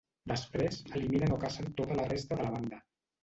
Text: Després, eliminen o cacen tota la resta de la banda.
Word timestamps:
Després, 0.29 0.77
eliminen 0.99 1.35
o 1.35 1.37
cacen 1.45 1.69
tota 1.81 1.97
la 2.01 2.09
resta 2.13 2.39
de 2.41 2.47
la 2.47 2.57
banda. 2.57 2.81